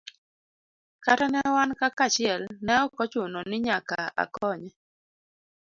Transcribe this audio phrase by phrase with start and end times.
[1.03, 4.69] Kata ne wan kaka achiel ne ok ochuno ni nyaka akonye.